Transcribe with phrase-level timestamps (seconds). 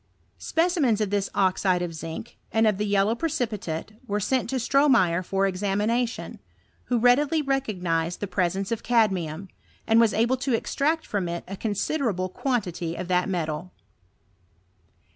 [0.39, 5.21] Specimens of this oxide of zinc, and of the yellow precipitate, were sent to Stromeyer
[5.23, 6.39] for examination,
[6.85, 9.47] who readily recognised the presence of cadmium,
[9.85, 13.73] and was able to extract from it a considerable quan tity of that metal.